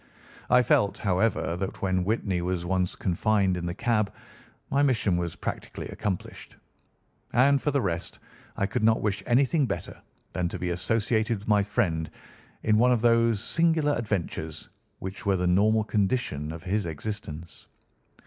I 0.49 0.63
felt, 0.63 0.97
however, 0.97 1.55
that 1.57 1.83
when 1.83 2.03
Whitney 2.03 2.41
was 2.41 2.65
once 2.65 2.95
confined 2.95 3.55
in 3.55 3.67
the 3.67 3.75
cab 3.75 4.11
my 4.71 4.81
mission 4.81 5.15
was 5.15 5.35
practically 5.35 5.89
accomplished; 5.89 6.55
and 7.33 7.61
for 7.61 7.69
the 7.69 7.81
rest, 7.83 8.17
I 8.57 8.65
could 8.65 8.81
not 8.83 9.03
wish 9.03 9.21
anything 9.27 9.67
better 9.67 10.01
than 10.33 10.49
to 10.49 10.57
be 10.57 10.71
associated 10.71 11.37
with 11.37 11.47
my 11.47 11.61
friend 11.61 12.09
in 12.63 12.79
one 12.79 12.91
of 12.91 13.01
those 13.01 13.43
singular 13.43 13.93
adventures 13.95 14.69
which 14.97 15.23
were 15.27 15.37
the 15.37 15.45
normal 15.45 15.83
condition 15.83 16.51
of 16.51 16.63
his 16.63 16.87
existence. 16.87 17.67